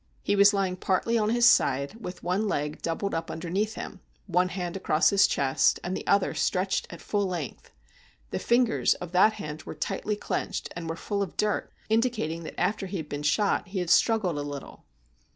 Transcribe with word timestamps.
He 0.23 0.35
was 0.35 0.51
lying 0.51 0.77
partly 0.77 1.15
on 1.15 1.29
his 1.29 1.47
side, 1.47 1.93
with 2.03 2.23
one 2.23 2.47
leg 2.47 2.81
doubled 2.81 3.13
up 3.13 3.29
underneath 3.29 3.75
him, 3.75 3.99
one 4.25 4.49
hand 4.49 4.75
across 4.75 5.11
his 5.11 5.27
chest, 5.27 5.79
and 5.83 5.95
the 5.95 6.07
other 6.07 6.29
arm 6.29 6.35
stretched 6.35 6.87
at 6.89 7.01
full 7.01 7.27
length. 7.27 7.69
The 8.31 8.39
fingers 8.39 8.95
of 8.95 9.11
that 9.11 9.33
hand 9.33 9.61
were 9.61 9.75
tightly 9.75 10.15
clenched, 10.15 10.73
and 10.75 10.89
were 10.89 10.95
full 10.95 11.21
of 11.21 11.37
dirt, 11.37 11.71
in 11.87 12.01
dicating 12.01 12.41
that 12.45 12.59
after 12.59 12.87
he 12.87 12.97
had 12.97 13.09
been 13.09 13.21
shot 13.21 13.67
he 13.67 13.77
had 13.77 13.91
struggled 13.91 14.39
a 14.39 14.41
little. 14.41 14.85